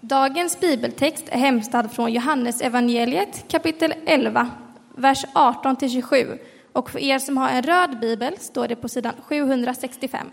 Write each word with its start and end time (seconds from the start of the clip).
Dagens 0.00 0.60
bibeltext 0.60 1.24
är 1.28 1.38
hämtad 1.38 1.92
från 1.92 2.12
Johannes 2.12 2.60
evangeliet 2.60 3.44
kapitel 3.48 3.94
11, 4.06 4.50
vers 4.94 5.24
18-27 5.34 6.38
och 6.72 6.90
för 6.90 6.98
er 6.98 7.18
som 7.18 7.36
har 7.36 7.48
en 7.48 7.62
röd 7.62 8.00
bibel 8.00 8.38
står 8.38 8.68
det 8.68 8.76
på 8.76 8.88
sidan 8.88 9.14
765. 9.22 10.26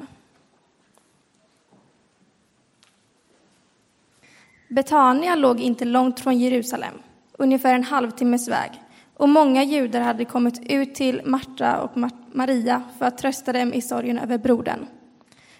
Betania 4.68 5.36
låg 5.36 5.60
inte 5.60 5.86
långt 5.86 6.20
från 6.20 6.40
Jerusalem, 6.40 6.94
ungefär 7.38 7.76
en 7.76 7.84
halvtimmes 7.84 8.48
väg, 8.48 8.72
och 9.18 9.30
många 9.30 9.64
judar 9.64 10.02
hade 10.02 10.26
kommit 10.26 10.72
ut 10.72 10.96
till 10.96 11.22
Marta 11.26 11.82
och 11.82 11.92
Maria 12.32 12.84
för 13.00 13.06
att 13.06 13.18
trösta 13.18 13.54
dem 13.54 13.74
i 13.74 13.82
sorgen 13.82 14.20
över 14.20 14.38
brodern. 14.38 14.88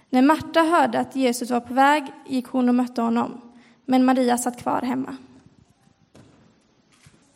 När 0.10 0.22
Marta 0.22 0.62
hörde 0.62 1.00
att 1.00 1.16
Jesus 1.16 1.52
var 1.52 1.60
på 1.60 1.74
väg 1.74 2.04
gick 2.28 2.48
hon 2.48 2.70
och 2.70 2.76
mötte 2.76 3.02
honom, 3.02 3.42
men 3.86 4.06
Maria 4.06 4.38
satt 4.38 4.62
kvar 4.62 4.82
hemma. 4.82 5.16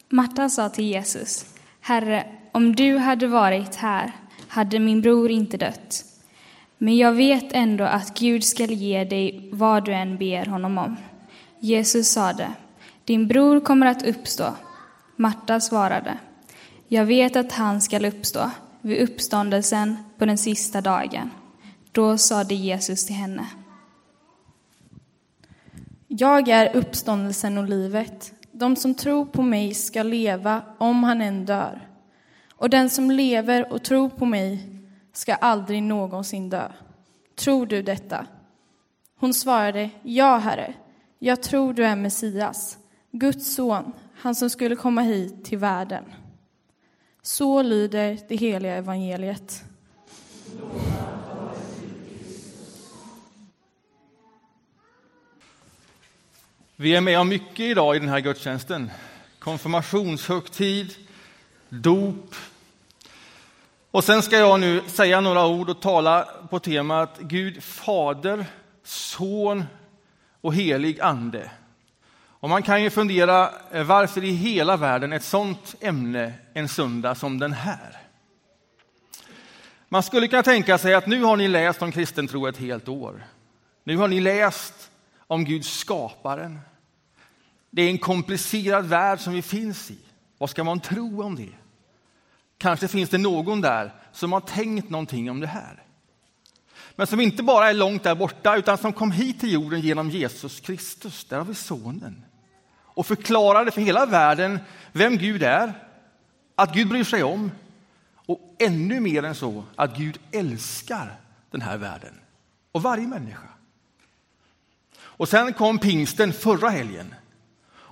Marta 0.10 0.50
sa 0.50 0.70
till 0.70 0.86
Jesus, 0.86 1.46
Herre, 1.82 2.26
om 2.52 2.76
du 2.76 2.98
hade 2.98 3.28
varit 3.28 3.76
här 3.76 4.12
hade 4.48 4.80
min 4.80 5.02
bror 5.02 5.32
inte 5.32 5.58
dött. 5.58 6.06
Men 6.78 6.98
jag 6.98 7.14
vet 7.14 7.54
ändå 7.54 7.84
att 7.84 8.20
Gud 8.20 8.44
skall 8.44 8.72
ge 8.72 9.04
dig 9.04 9.50
vad 9.52 9.86
du 9.86 9.94
än 9.94 10.18
ber 10.18 10.46
honom 10.46 10.78
om. 10.78 10.98
Jesus 11.60 12.08
sade, 12.08 12.52
din 13.06 13.28
bror 13.28 13.60
kommer 13.60 13.86
att 13.86 14.08
uppstå. 14.08 14.54
Marta 15.16 15.60
svarade, 15.60 16.18
jag 16.88 17.06
vet 17.06 17.36
att 17.36 17.52
han 17.52 17.82
skall 17.82 18.06
uppstå 18.06 18.52
vid 18.82 19.10
uppståndelsen 19.10 19.98
på 20.18 20.26
den 20.26 20.38
sista 20.38 20.82
dagen. 20.82 21.30
Då 21.92 22.18
sade 22.18 22.56
Jesus 22.56 23.06
till 23.06 23.16
henne, 23.16 23.46
jag 26.12 26.48
är 26.48 26.76
uppståndelsen 26.76 27.58
och 27.58 27.70
livet. 27.70 28.34
De 28.52 28.76
som 28.76 28.96
tror 28.96 29.26
på 29.26 29.42
mig 29.42 29.74
ska 29.74 30.04
leva 30.04 30.62
om 30.78 31.04
han 31.04 31.22
än 31.22 31.46
dör. 31.46 31.88
Och 32.56 32.70
den 32.70 32.90
som 32.90 33.12
lever 33.12 33.74
och 33.74 33.84
tror 33.84 34.10
på 34.10 34.26
mig 34.26 34.70
ska 35.14 35.34
aldrig 35.34 35.84
någonsin 35.84 36.50
dö. 36.50 36.72
Tror 37.36 37.66
du 37.66 37.82
detta? 37.82 38.26
Hon 39.20 39.34
svarade, 39.34 39.90
ja, 40.04 40.38
Herre. 40.38 40.74
Jag 41.20 41.44
tror 41.44 41.74
du 41.74 41.86
är 41.86 41.96
Messias, 41.96 42.78
Guds 43.12 43.56
son, 43.56 43.94
han 44.16 44.36
som 44.36 44.50
skulle 44.50 44.76
komma 44.76 45.02
hit 45.02 45.46
till 45.46 45.58
världen. 45.58 46.04
Så 47.22 47.62
lyder 47.62 48.18
det 48.28 48.36
heliga 48.36 48.76
evangeliet. 48.76 49.64
Vi 56.82 56.96
är 56.96 57.02
med 57.02 57.20
om 57.20 57.30
mycket 57.30 57.60
idag 57.60 57.96
i 57.96 58.00
den 58.00 58.10
här 58.10 58.20
gudstjänsten. 58.20 58.92
Konfirmationshögtid, 59.40 60.96
dop. 61.70 62.36
Och 63.92 64.04
sen 64.04 64.22
ska 64.22 64.38
jag 64.38 64.60
nu 64.60 64.82
säga 64.88 65.22
några 65.22 65.48
ord 65.48 65.70
och 65.70 65.82
tala 65.82 66.28
på 66.50 66.60
temat 66.60 67.18
Gud 67.20 67.64
Fader, 67.64 68.46
Son 68.84 69.64
och 70.42 70.54
helig 70.54 71.02
Ande. 71.02 71.52
Och 72.18 72.50
man 72.50 72.64
kan 72.64 72.84
ju 72.84 72.90
fundera 72.90 73.50
eh, 73.72 73.84
varför 73.84 74.24
i 74.24 74.32
hela 74.32 74.78
världen 74.78 75.14
ett 75.14 75.24
sådant 75.24 75.76
ämne 75.82 76.34
en 76.54 76.70
söndag 76.70 77.16
som 77.16 77.40
den 77.40 77.54
här. 77.54 77.98
Man 79.90 80.04
skulle 80.04 80.28
kunna 80.28 80.44
tänka 80.44 80.78
sig 80.78 80.94
att 80.94 81.08
nu 81.08 81.24
har 81.24 81.38
ni 81.38 81.48
läst 81.48 81.82
om 81.82 81.92
kristen 81.92 82.28
tro 82.28 82.48
ett 82.48 82.58
helt 82.58 82.88
år. 82.88 83.24
Nu 83.84 83.98
har 83.98 84.08
ni 84.08 84.20
läst 84.20 84.92
om 85.28 85.46
Gud 85.46 85.66
skaparen. 85.66 86.60
Det 87.70 87.82
är 87.82 87.90
en 87.90 87.98
komplicerad 87.98 88.86
värld 88.86 89.20
som 89.20 89.34
vi 89.34 89.42
finns 89.42 89.92
i. 89.92 89.98
Vad 90.38 90.50
ska 90.50 90.64
man 90.64 90.80
tro 90.80 91.24
om 91.24 91.36
det? 91.36 91.54
Kanske 92.58 92.88
finns 92.88 93.10
det 93.10 93.18
någon 93.18 93.62
där 93.62 93.94
som 94.12 94.34
har 94.34 94.40
tänkt 94.42 94.90
någonting 94.90 95.32
om 95.32 95.40
det 95.40 95.48
här. 95.48 95.84
Men 96.96 97.08
som 97.08 97.20
inte 97.20 97.44
bara 97.44 97.70
är 97.70 97.74
långt 97.74 98.04
där 98.04 98.16
borta, 98.16 98.56
utan 98.56 98.78
som 98.78 98.94
kom 98.94 99.12
hit 99.12 99.40
till 99.40 99.54
jorden 99.54 99.82
genom 99.82 100.10
Jesus 100.10 100.60
Kristus. 100.60 101.26
Där 101.26 101.38
har 101.38 101.46
vi 101.46 101.56
Sonen. 101.56 102.26
Och 102.72 103.06
förklarade 103.06 103.72
för 103.72 103.82
hela 103.82 104.06
världen 104.06 104.60
vem 104.92 105.18
Gud 105.18 105.44
är, 105.44 105.74
att 106.56 106.74
Gud 106.74 106.90
bryr 106.90 107.04
sig 107.04 107.24
om 107.24 107.52
och 108.16 108.56
ännu 108.60 109.00
mer 109.00 109.24
än 109.24 109.36
så, 109.36 109.64
att 109.76 109.98
Gud 109.98 110.20
älskar 110.32 111.16
den 111.52 111.62
här 111.62 111.78
världen 111.78 112.14
och 112.72 112.82
varje 112.82 113.08
människa. 113.08 113.48
Och 115.00 115.30
sen 115.30 115.54
kom 115.54 115.80
pingsten 115.80 116.34
förra 116.34 116.70
helgen. 116.70 117.16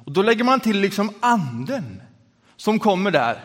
Och 0.08 0.14
då 0.14 0.22
lägger 0.22 0.44
man 0.44 0.60
till 0.60 0.80
liksom 0.80 1.14
anden 1.20 2.02
som 2.56 2.80
kommer 2.80 3.12
där. 3.12 3.44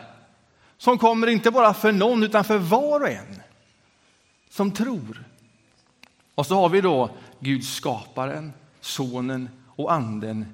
Som 0.77 0.97
kommer 0.97 1.27
inte 1.27 1.51
bara 1.51 1.73
för 1.73 1.91
någon, 1.91 2.23
utan 2.23 2.43
för 2.43 2.57
var 2.57 2.99
och 2.99 3.09
en 3.09 3.41
som 4.49 4.71
tror. 4.71 5.23
Och 6.35 6.45
så 6.45 6.55
har 6.55 6.69
vi 6.69 6.81
då 6.81 7.09
Gud 7.39 7.63
skaparen, 7.63 8.53
sonen 8.81 9.49
och 9.75 9.93
anden. 9.93 10.45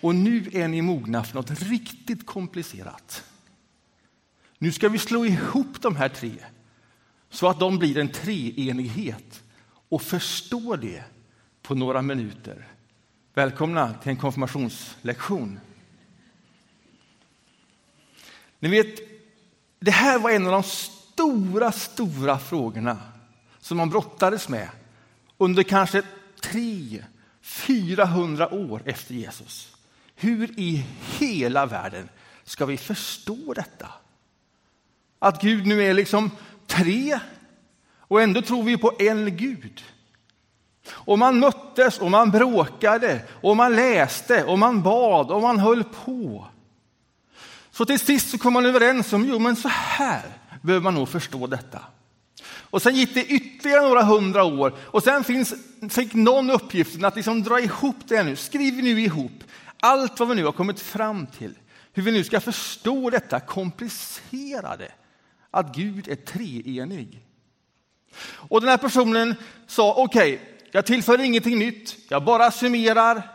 Och 0.00 0.14
nu 0.14 0.50
är 0.52 0.68
ni 0.68 0.82
mogna 0.82 1.24
för 1.24 1.34
något 1.34 1.50
riktigt 1.50 2.26
komplicerat. 2.26 3.24
Nu 4.58 4.72
ska 4.72 4.88
vi 4.88 4.98
slå 4.98 5.24
ihop 5.24 5.82
de 5.82 5.96
här 5.96 6.08
tre 6.08 6.34
så 7.30 7.48
att 7.48 7.60
de 7.60 7.78
blir 7.78 7.98
en 7.98 8.08
treenighet 8.08 9.42
och 9.88 10.02
förstå 10.02 10.76
det 10.76 11.04
på 11.62 11.74
några 11.74 12.02
minuter. 12.02 12.66
Välkomna 13.38 13.94
till 13.94 14.10
en 14.10 14.16
konfirmationslektion. 14.16 15.60
Ni 18.58 18.68
vet, 18.68 18.98
det 19.80 19.90
här 19.90 20.18
var 20.18 20.30
en 20.30 20.46
av 20.46 20.52
de 20.52 20.62
stora, 20.62 21.72
stora 21.72 22.38
frågorna 22.38 22.98
som 23.58 23.76
man 23.76 23.90
brottades 23.90 24.48
med 24.48 24.68
under 25.36 25.62
kanske 25.62 26.02
300 26.40 27.06
400 27.40 28.54
år 28.54 28.82
efter 28.84 29.14
Jesus. 29.14 29.76
Hur 30.14 30.60
i 30.60 30.86
hela 31.18 31.66
världen 31.66 32.08
ska 32.44 32.66
vi 32.66 32.76
förstå 32.76 33.54
detta? 33.54 33.88
Att 35.18 35.42
Gud 35.42 35.66
nu 35.66 35.82
är 35.82 35.94
liksom 35.94 36.30
tre 36.66 37.20
och 37.98 38.22
ändå 38.22 38.42
tror 38.42 38.62
vi 38.62 38.76
på 38.76 38.92
en 38.98 39.36
Gud. 39.36 39.82
Och 40.90 41.18
man 41.18 41.38
möttes 41.38 41.98
och 41.98 42.10
man 42.10 42.30
bråkade 42.30 43.20
och 43.40 43.56
man 43.56 43.76
läste 43.76 44.44
och 44.44 44.58
man 44.58 44.82
bad 44.82 45.30
och 45.30 45.42
man 45.42 45.58
höll 45.58 45.84
på. 45.84 46.46
Så 47.70 47.84
till 47.84 47.98
sist 47.98 48.30
så 48.30 48.38
kom 48.38 48.52
man 48.52 48.66
överens 48.66 49.12
om, 49.12 49.28
jo 49.28 49.38
men 49.38 49.56
så 49.56 49.68
här 49.68 50.22
behöver 50.62 50.84
man 50.84 50.94
nog 50.94 51.08
förstå 51.08 51.46
detta. 51.46 51.80
Och 52.70 52.82
sen 52.82 52.96
gick 52.96 53.14
det 53.14 53.24
ytterligare 53.24 53.82
några 53.82 54.02
hundra 54.02 54.44
år 54.44 54.74
och 54.78 55.02
sen 55.02 55.24
finns, 55.24 55.54
fick 55.90 56.14
någon 56.14 56.50
uppgiften 56.50 57.04
att 57.04 57.16
liksom 57.16 57.42
dra 57.42 57.60
ihop 57.60 57.96
det 58.06 58.22
nu. 58.22 58.36
Skriv 58.36 58.74
nu 58.74 59.00
ihop 59.00 59.44
allt 59.80 60.18
vad 60.18 60.28
vi 60.28 60.34
nu 60.34 60.44
har 60.44 60.52
kommit 60.52 60.80
fram 60.80 61.26
till. 61.26 61.54
Hur 61.92 62.02
vi 62.02 62.10
nu 62.10 62.24
ska 62.24 62.40
förstå 62.40 63.10
detta 63.10 63.40
komplicerade, 63.40 64.92
att 65.50 65.74
Gud 65.74 66.08
är 66.08 66.14
treenig. 66.14 67.24
Och 68.20 68.60
den 68.60 68.70
här 68.70 68.76
personen 68.76 69.34
sa, 69.66 69.94
okej, 69.94 70.34
okay, 70.34 70.46
jag 70.70 70.86
tillför 70.86 71.20
ingenting 71.20 71.58
nytt, 71.58 71.96
jag 72.08 72.24
bara 72.24 72.50
summerar. 72.50 73.34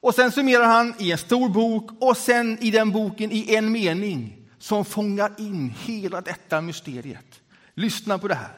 Och 0.00 0.14
sen 0.14 0.32
summerar 0.32 0.66
han 0.66 0.94
i 0.98 1.12
en 1.12 1.18
stor 1.18 1.48
bok 1.48 1.90
och 2.00 2.16
sen 2.16 2.58
i 2.60 2.70
den 2.70 2.90
boken 2.90 3.32
i 3.32 3.54
en 3.54 3.72
mening 3.72 4.48
som 4.58 4.84
fångar 4.84 5.32
in 5.38 5.74
hela 5.78 6.20
detta 6.20 6.60
mysteriet. 6.60 7.40
Lyssna 7.74 8.18
på 8.18 8.28
det 8.28 8.34
här. 8.34 8.54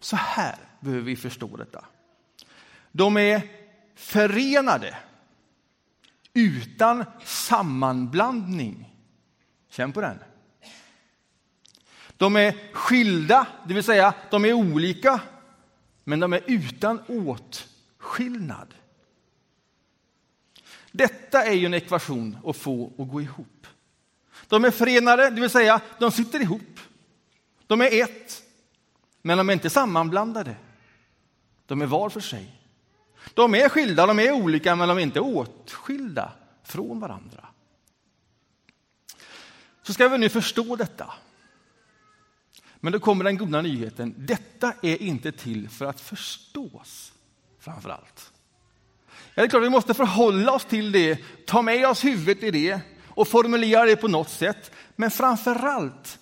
Så 0.00 0.16
här 0.16 0.56
behöver 0.80 1.02
vi 1.02 1.16
förstå 1.16 1.56
detta. 1.56 1.84
De 2.92 3.16
är 3.16 3.42
förenade 3.94 4.96
utan 6.34 7.04
sammanblandning. 7.24 8.94
Känn 9.70 9.92
på 9.92 10.00
den. 10.00 10.18
De 12.16 12.36
är 12.36 12.54
skilda, 12.72 13.46
det 13.68 13.74
vill 13.74 13.84
säga 13.84 14.14
de 14.30 14.44
är 14.44 14.52
olika, 14.52 15.20
men 16.10 16.20
de 16.20 16.32
är 16.32 16.42
utan 16.46 17.00
åtskillnad. 17.08 18.74
Detta 20.92 21.44
är 21.44 21.52
ju 21.52 21.66
en 21.66 21.74
ekvation 21.74 22.38
att 22.44 22.56
få 22.56 22.92
att 22.98 23.08
gå 23.08 23.20
ihop. 23.20 23.66
De 24.48 24.64
är 24.64 24.70
förenade, 24.70 25.30
det 25.30 25.40
vill 25.40 25.50
säga 25.50 25.80
de 25.98 26.10
sitter 26.10 26.40
ihop. 26.40 26.80
De 27.66 27.80
är 27.80 28.02
ett, 28.02 28.42
men 29.22 29.38
de 29.38 29.48
är 29.48 29.52
inte 29.52 29.70
sammanblandade. 29.70 30.56
De 31.66 31.82
är 31.82 31.86
var 31.86 32.10
för 32.10 32.20
sig. 32.20 32.60
De 33.34 33.54
är 33.54 33.68
skilda, 33.68 34.06
de 34.06 34.18
är 34.18 34.32
olika, 34.32 34.76
men 34.76 34.88
de 34.88 34.98
är 34.98 35.02
inte 35.02 35.20
åtskilda 35.20 36.32
från 36.62 37.00
varandra. 37.00 37.48
Så 39.82 39.92
ska 39.92 40.08
vi 40.08 40.18
nu 40.18 40.28
förstå 40.28 40.76
detta. 40.76 41.12
Men 42.80 42.92
då 42.92 43.00
kommer 43.00 43.24
den 43.24 43.38
goda 43.38 43.62
nyheten. 43.62 44.14
Detta 44.18 44.72
är 44.82 45.02
inte 45.02 45.32
till 45.32 45.68
för 45.68 45.84
att 45.84 46.00
förstås, 46.00 47.12
framför 47.58 47.90
allt. 47.90 48.32
Ja, 49.34 49.42
det 49.42 49.42
är 49.42 49.48
klart, 49.48 49.62
vi 49.62 49.70
måste 49.70 49.94
förhålla 49.94 50.52
oss 50.52 50.64
till 50.64 50.92
det, 50.92 51.18
ta 51.46 51.62
med 51.62 51.88
oss 51.88 52.04
huvudet 52.04 52.42
i 52.42 52.50
det 52.50 52.80
och 53.08 53.28
formulera 53.28 53.84
det 53.84 53.96
på 53.96 54.08
något 54.08 54.30
sätt. 54.30 54.70
Men 54.96 55.10
framför 55.10 55.54
allt 55.54 56.18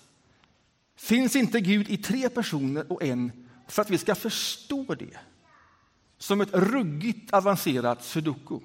finns 0.95 1.35
inte 1.35 1.59
Gud 1.59 1.89
i 1.89 1.97
tre 1.97 2.29
personer 2.29 2.91
och 2.91 3.03
en 3.03 3.49
för 3.67 3.81
att 3.81 3.89
vi 3.89 3.97
ska 3.97 4.15
förstå 4.15 4.95
det 4.95 5.17
som 6.17 6.41
ett 6.41 6.53
ruggigt 6.53 7.33
avancerat 7.33 8.03
sudoku. 8.03 8.59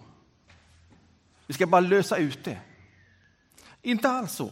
Vi 1.47 1.55
ska 1.55 1.67
bara 1.67 1.81
lösa 1.81 2.17
ut 2.17 2.45
det. 2.45 2.59
Inte 3.83 4.09
alls 4.09 4.33
så. 4.33 4.51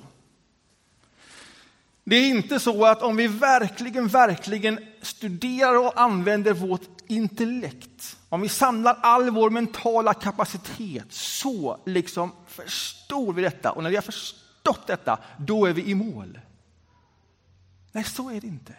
Det 2.05 2.17
är 2.17 2.29
inte 2.29 2.61
så 2.61 2.87
att 2.87 3.03
om 3.03 3.17
vi 3.17 3.27
verkligen, 3.27 4.09
verkligen 4.09 4.79
studerar 5.03 5.79
och 5.87 6.01
använder 6.01 6.53
vårt 6.53 6.89
intellekt, 7.07 8.17
om 8.29 8.41
vi 8.41 8.49
samlar 8.49 8.99
all 9.03 9.31
vår 9.31 9.51
mentala 9.51 10.15
kapacitet, 10.15 11.13
så 11.13 11.81
liksom 11.87 12.33
förstår 12.47 13.33
vi 13.33 13.43
detta. 13.43 13.73
Och 13.73 13.83
när 13.83 13.91
vi 13.91 13.97
har 13.97 14.03
förstått 14.03 14.87
detta, 14.87 15.19
då 15.39 15.67
är 15.67 15.73
vi 15.73 15.85
i 15.85 15.95
mål. 15.95 16.39
Nej, 17.93 18.05
så 18.05 18.31
är 18.31 18.41
det 18.41 18.47
inte. 18.47 18.75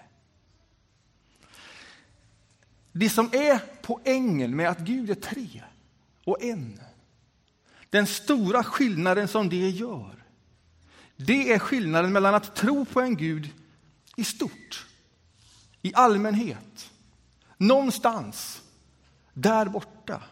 Det 2.92 3.10
som 3.10 3.30
är 3.32 3.60
poängen 3.82 4.56
med 4.56 4.70
att 4.70 4.80
Gud 4.80 5.10
är 5.10 5.16
tre 5.16 5.64
och 6.26 6.44
en, 6.44 6.80
den 7.90 8.08
stora 8.08 8.64
skillnaden 8.64 9.28
som 9.28 9.50
det 9.50 9.70
gör, 9.70 10.23
det 11.26 11.54
är 11.54 11.60
skillnaden 11.60 12.14
mellan 12.14 12.36
att 12.36 12.56
tro 12.56 12.86
på 12.86 13.02
en 13.02 13.18
Gud 13.18 13.50
i 14.16 14.24
stort, 14.24 14.86
i 15.82 15.94
allmänhet, 15.96 16.92
någonstans 17.58 18.64
där 19.34 19.66
borta 19.66 20.24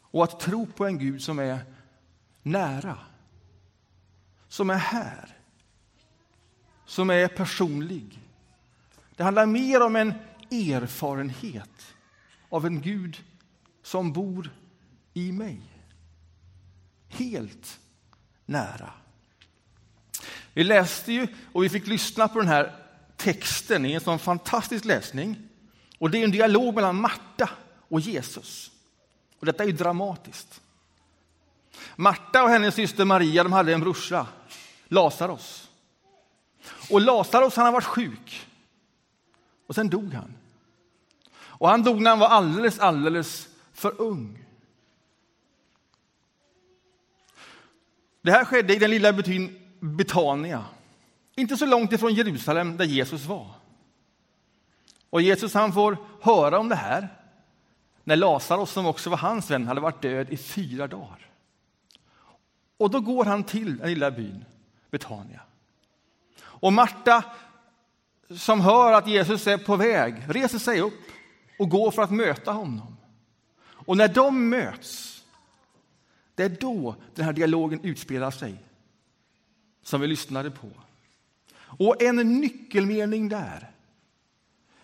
och 0.00 0.24
att 0.24 0.40
tro 0.40 0.66
på 0.66 0.86
en 0.86 0.98
Gud 0.98 1.22
som 1.22 1.38
är 1.38 1.64
nära, 2.42 2.98
som 4.48 4.70
är 4.70 4.78
här, 4.78 5.36
som 6.86 7.10
är 7.10 7.28
personlig. 7.28 8.22
Det 9.16 9.24
handlar 9.24 9.46
mer 9.46 9.82
om 9.82 9.96
en 9.96 10.14
erfarenhet 10.50 11.94
av 12.48 12.66
en 12.66 12.80
Gud 12.80 13.24
som 13.82 14.12
bor 14.12 14.50
i 15.14 15.32
mig. 15.32 15.60
Helt 17.08 17.80
nära. 18.46 18.92
Vi 20.56 20.64
läste 20.64 21.12
ju 21.12 21.28
och 21.52 21.64
vi 21.64 21.68
fick 21.68 21.86
lyssna 21.86 22.28
på 22.28 22.38
den 22.38 22.48
här 22.48 22.72
texten 23.16 23.86
i 23.86 23.92
en 23.92 24.00
sån 24.00 24.18
fantastisk 24.18 24.84
läsning. 24.84 25.48
Och 25.98 26.10
det 26.10 26.18
är 26.18 26.24
en 26.24 26.30
dialog 26.30 26.74
mellan 26.74 27.00
Marta 27.00 27.50
och 27.88 28.00
Jesus. 28.00 28.70
Och 29.38 29.46
detta 29.46 29.62
är 29.62 29.66
ju 29.66 29.72
dramatiskt. 29.72 30.60
Marta 31.96 32.42
och 32.42 32.48
hennes 32.48 32.74
syster 32.74 33.04
Maria 33.04 33.42
de 33.42 33.52
hade 33.52 33.74
en 33.74 33.80
brorsa, 33.80 34.26
Lazarus. 34.88 35.70
Och 36.90 37.00
Lazarus 37.00 37.56
han 37.56 37.64
har 37.64 37.72
varit 37.72 37.84
sjuk. 37.84 38.46
Och 39.66 39.74
sen 39.74 39.88
dog 39.88 40.14
han. 40.14 40.34
Och 41.36 41.68
han 41.68 41.82
dog 41.82 42.00
när 42.00 42.10
han 42.10 42.18
var 42.18 42.28
alldeles, 42.28 42.78
alldeles 42.78 43.48
för 43.72 44.00
ung. 44.00 44.44
Det 48.22 48.30
här 48.30 48.44
skedde 48.44 48.74
i 48.74 48.78
den 48.78 48.90
lilla 48.90 49.12
byn 49.12 49.65
Betania, 49.80 50.64
inte 51.34 51.56
så 51.56 51.66
långt 51.66 51.92
ifrån 51.92 52.14
Jerusalem 52.14 52.76
där 52.76 52.84
Jesus 52.84 53.24
var. 53.24 53.50
Och 55.10 55.22
Jesus 55.22 55.54
han 55.54 55.72
får 55.72 55.96
höra 56.20 56.58
om 56.58 56.68
det 56.68 56.74
här 56.74 57.08
när 58.04 58.16
Lazarus, 58.16 58.70
som 58.70 58.86
också 58.86 59.10
var 59.10 59.16
hans 59.16 59.50
vän, 59.50 59.66
hade 59.66 59.80
varit 59.80 60.02
död 60.02 60.30
i 60.30 60.36
fyra 60.36 60.86
dagar. 60.86 61.30
Och 62.76 62.90
då 62.90 63.00
går 63.00 63.24
han 63.24 63.44
till 63.44 63.76
den 63.76 63.88
lilla 63.88 64.10
byn 64.10 64.44
Betania. 64.90 65.40
Och 66.38 66.72
Marta, 66.72 67.24
som 68.30 68.60
hör 68.60 68.92
att 68.92 69.08
Jesus 69.08 69.46
är 69.46 69.58
på 69.58 69.76
väg, 69.76 70.14
reser 70.28 70.58
sig 70.58 70.80
upp 70.80 71.00
och 71.58 71.68
går 71.68 71.90
för 71.90 72.02
att 72.02 72.10
möta 72.10 72.52
honom. 72.52 72.96
Och 73.68 73.96
när 73.96 74.08
de 74.08 74.48
möts, 74.48 75.22
det 76.34 76.44
är 76.44 76.48
då 76.48 76.96
den 77.14 77.24
här 77.24 77.32
dialogen 77.32 77.80
utspelar 77.82 78.30
sig 78.30 78.65
som 79.86 80.00
vi 80.00 80.06
lyssnade 80.06 80.50
på. 80.50 80.70
Och 81.58 82.02
en 82.02 82.40
nyckelmening 82.40 83.28
där, 83.28 83.70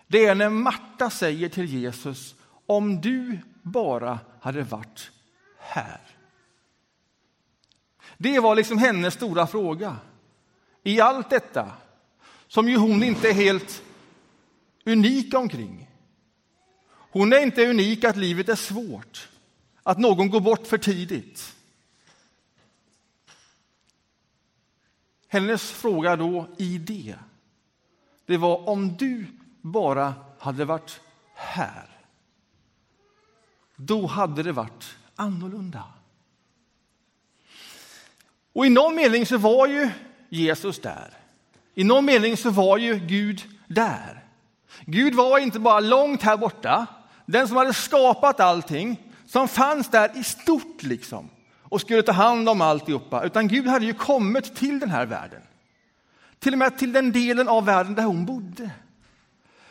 det 0.06 0.26
är 0.26 0.34
när 0.34 0.48
Marta 0.48 1.10
säger 1.10 1.48
till 1.48 1.64
Jesus, 1.64 2.34
om 2.66 3.00
du 3.00 3.38
bara 3.62 4.18
hade 4.40 4.62
varit 4.62 5.10
här. 5.58 6.00
Det 8.18 8.40
var 8.40 8.54
liksom 8.54 8.78
hennes 8.78 9.14
stora 9.14 9.46
fråga. 9.46 9.96
I 10.82 11.00
allt 11.00 11.30
detta, 11.30 11.72
som 12.48 12.68
ju 12.68 12.76
hon 12.76 13.02
inte 13.02 13.28
är 13.28 13.34
helt 13.34 13.82
unik 14.84 15.34
omkring. 15.34 15.90
Hon 16.88 17.32
är 17.32 17.40
inte 17.40 17.70
unik 17.70 18.04
att 18.04 18.16
livet 18.16 18.48
är 18.48 18.56
svårt, 18.56 19.28
att 19.82 19.98
någon 19.98 20.30
går 20.30 20.40
bort 20.40 20.66
för 20.66 20.78
tidigt. 20.78 21.54
Hennes 25.32 25.70
fråga 25.70 26.16
då 26.16 26.46
i 26.58 26.78
det, 26.78 27.14
det 28.26 28.36
var 28.36 28.68
om 28.68 28.96
du 28.96 29.26
bara 29.60 30.14
hade 30.38 30.64
varit 30.64 31.00
här. 31.34 31.88
Då 33.76 34.06
hade 34.06 34.42
det 34.42 34.52
varit 34.52 34.96
annorlunda. 35.16 35.84
Och 38.52 38.66
i 38.66 38.70
någon 38.70 38.94
mening 38.94 39.26
så 39.26 39.38
var 39.38 39.66
ju 39.66 39.90
Jesus 40.28 40.78
där. 40.78 41.16
I 41.74 41.84
någon 41.84 42.04
mening 42.04 42.36
så 42.36 42.50
var 42.50 42.78
ju 42.78 42.94
Gud 42.94 43.42
där. 43.66 44.24
Gud 44.80 45.14
var 45.14 45.38
inte 45.38 45.58
bara 45.58 45.80
långt 45.80 46.22
här 46.22 46.36
borta, 46.36 46.86
den 47.26 47.48
som 47.48 47.56
hade 47.56 47.74
skapat 47.74 48.40
allting, 48.40 49.12
som 49.26 49.48
fanns 49.48 49.88
där 49.88 50.18
i 50.18 50.24
stort 50.24 50.82
liksom 50.82 51.28
och 51.72 51.80
skulle 51.80 52.02
ta 52.02 52.12
hand 52.12 52.48
om 52.48 52.60
alltihopa, 52.60 53.24
utan 53.24 53.48
Gud 53.48 53.66
hade 53.66 53.86
ju 53.86 53.94
kommit 53.94 54.56
till 54.56 54.80
den 54.80 54.90
här 54.90 55.06
världen. 55.06 55.42
Till 56.38 56.52
och 56.52 56.58
med 56.58 56.78
till 56.78 56.92
den 56.92 57.12
delen 57.12 57.48
av 57.48 57.64
världen 57.64 57.94
där 57.94 58.02
hon 58.02 58.26
bodde. 58.26 58.70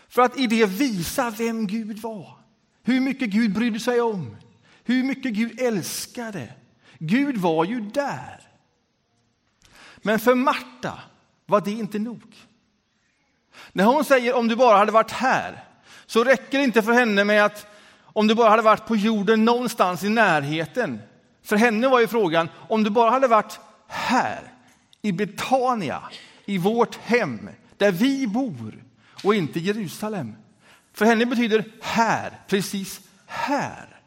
För 0.09 0.21
att 0.21 0.37
i 0.39 0.47
det 0.47 0.65
visa 0.65 1.29
vem 1.29 1.67
Gud 1.67 1.97
var. 1.97 2.37
Hur 2.83 2.99
mycket 2.99 3.29
Gud 3.29 3.53
brydde 3.53 3.79
sig 3.79 4.01
om. 4.01 4.37
Hur 4.83 5.03
mycket 5.03 5.33
Gud 5.33 5.61
älskade. 5.61 6.53
Gud 6.99 7.37
var 7.37 7.65
ju 7.65 7.81
där. 7.81 8.41
Men 9.97 10.19
för 10.19 10.35
Marta 10.35 10.99
var 11.45 11.61
det 11.61 11.71
inte 11.71 11.99
nog. 11.99 12.35
När 13.71 13.83
hon 13.83 14.05
säger 14.05 14.35
om 14.35 14.47
du 14.47 14.55
bara 14.55 14.77
hade 14.77 14.91
varit 14.91 15.11
här 15.11 15.63
så 16.05 16.23
räcker 16.23 16.57
det 16.57 16.63
inte 16.63 16.81
för 16.81 16.93
henne 16.93 17.23
med 17.23 17.45
att 17.45 17.67
om 18.03 18.27
du 18.27 18.35
bara 18.35 18.49
hade 18.49 18.61
varit 18.61 18.87
på 18.87 18.95
jorden 18.95 19.45
någonstans 19.45 20.03
i 20.03 20.09
närheten 20.09 21.01
för 21.43 21.55
henne 21.55 21.87
var 21.87 21.99
ju 21.99 22.07
frågan, 22.07 22.49
om 22.69 22.83
du 22.83 22.89
bara 22.89 23.09
hade 23.09 23.27
varit 23.27 23.59
här 23.87 24.53
i 25.01 25.11
Betania, 25.11 26.03
i 26.45 26.57
vårt 26.57 26.95
hem, 26.95 27.49
där 27.77 27.91
vi 27.91 28.27
bor 28.27 28.83
och 29.23 29.35
inte 29.35 29.59
i 29.59 29.61
Jerusalem. 29.61 30.35
För 30.93 31.05
henne 31.05 31.25
betyder 31.25 31.63
här, 31.81 32.39
precis 32.47 33.01
här. 33.25 33.99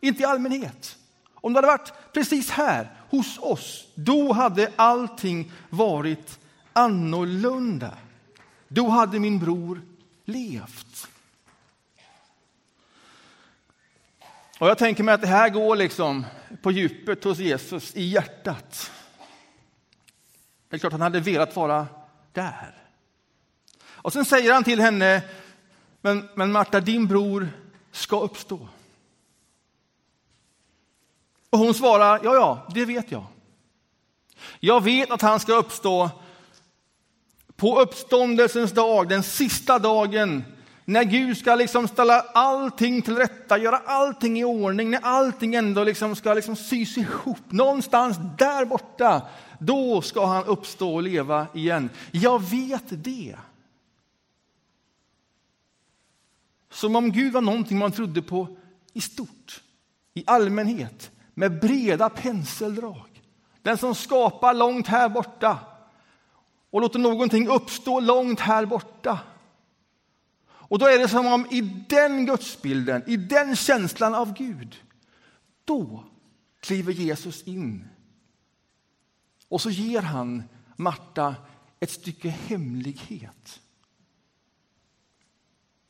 Inte 0.00 0.22
i 0.22 0.24
allmänhet. 0.24 0.98
Om 1.34 1.52
du 1.52 1.56
hade 1.56 1.66
varit 1.66 1.92
precis 2.12 2.50
här, 2.50 2.90
hos 3.10 3.38
oss, 3.38 3.86
då 3.94 4.32
hade 4.32 4.72
allting 4.76 5.52
varit 5.70 6.38
annorlunda. 6.72 7.90
Då 8.68 8.88
hade 8.88 9.20
min 9.20 9.38
bror 9.38 9.82
levt. 10.24 11.08
Och 14.58 14.68
jag 14.68 14.78
tänker 14.78 15.02
mig 15.02 15.14
att 15.14 15.20
det 15.20 15.26
här 15.26 15.48
går 15.48 15.76
liksom 15.76 16.26
på 16.62 16.70
djupet 16.70 17.24
hos 17.24 17.38
Jesus, 17.38 17.96
i 17.96 18.04
hjärtat. 18.04 18.90
Det 20.68 20.76
är 20.76 20.78
klart 20.78 20.92
han 20.92 21.00
hade 21.00 21.20
velat 21.20 21.56
vara 21.56 21.86
där. 22.32 22.74
Och 23.86 24.12
sen 24.12 24.24
säger 24.24 24.52
han 24.52 24.64
till 24.64 24.80
henne, 24.80 25.22
men, 26.00 26.28
men 26.34 26.52
Marta, 26.52 26.80
din 26.80 27.06
bror 27.06 27.48
ska 27.92 28.20
uppstå. 28.20 28.68
Och 31.50 31.58
hon 31.58 31.74
svarar, 31.74 32.20
ja, 32.24 32.34
ja, 32.34 32.68
det 32.74 32.84
vet 32.84 33.10
jag. 33.10 33.24
Jag 34.60 34.84
vet 34.84 35.10
att 35.10 35.22
han 35.22 35.40
ska 35.40 35.54
uppstå 35.54 36.10
på 37.56 37.80
uppståndelsens 37.80 38.72
dag, 38.72 39.08
den 39.08 39.22
sista 39.22 39.78
dagen 39.78 40.44
när 40.84 41.04
Gud 41.04 41.36
ska 41.36 41.54
liksom 41.54 41.88
ställa 41.88 42.20
allting 42.20 43.02
till 43.02 43.16
rätta, 43.16 43.58
göra 43.58 43.76
allting 43.76 44.40
i 44.40 44.44
ordning, 44.44 44.90
när 44.90 45.00
allting 45.02 45.54
ändå 45.54 45.84
liksom 45.84 46.16
ska 46.16 46.34
liksom 46.34 46.56
sys 46.56 46.98
ihop, 46.98 47.52
någonstans 47.52 48.16
där 48.38 48.64
borta, 48.64 49.22
då 49.58 50.02
ska 50.02 50.26
han 50.26 50.44
uppstå 50.44 50.94
och 50.94 51.02
leva 51.02 51.46
igen. 51.54 51.90
Jag 52.10 52.42
vet 52.42 52.84
det. 52.88 53.36
Som 56.70 56.96
om 56.96 57.12
Gud 57.12 57.32
var 57.32 57.40
någonting 57.40 57.78
man 57.78 57.92
trodde 57.92 58.22
på 58.22 58.56
i 58.92 59.00
stort, 59.00 59.62
i 60.14 60.24
allmänhet 60.26 61.10
med 61.34 61.60
breda 61.60 62.10
penseldrag. 62.10 63.22
Den 63.62 63.78
som 63.78 63.94
skapar 63.94 64.54
långt 64.54 64.86
här 64.86 65.08
borta 65.08 65.58
och 66.70 66.80
låter 66.80 66.98
någonting 66.98 67.48
uppstå 67.48 68.00
långt 68.00 68.40
här 68.40 68.66
borta. 68.66 69.18
Och 70.74 70.80
då 70.80 70.86
är 70.86 70.98
det 70.98 71.08
som 71.08 71.26
om 71.26 71.46
i 71.50 71.60
den 71.88 72.26
gudsbilden, 72.26 73.02
i 73.06 73.16
den 73.16 73.56
känslan 73.56 74.14
av 74.14 74.34
Gud, 74.34 74.82
då 75.64 76.04
kliver 76.60 76.92
Jesus 76.92 77.42
in. 77.42 77.88
Och 79.48 79.60
så 79.60 79.70
ger 79.70 80.02
han 80.02 80.42
Marta 80.76 81.36
ett 81.80 81.90
stycke 81.90 82.28
hemlighet 82.28 83.60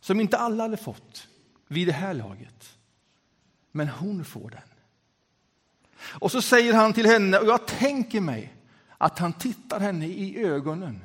som 0.01 0.21
inte 0.21 0.39
alla 0.39 0.63
hade 0.63 0.77
fått 0.77 1.29
vid 1.69 1.89
det 1.89 1.93
här 1.93 2.15
laget. 2.15 2.79
Men 3.73 3.89
hon 3.89 4.25
får 4.25 4.51
den. 4.51 4.69
Och 5.99 6.33
så 6.33 6.43
säger 6.43 6.75
han 6.75 6.93
till 6.93 7.07
henne, 7.07 7.39
och 7.39 7.47
jag 7.47 7.67
tänker 7.67 8.21
mig 8.21 8.55
att 8.99 9.19
han 9.19 9.33
tittar 9.33 9.81
henne 9.81 10.07
i 10.07 10.45
ögonen 10.45 11.05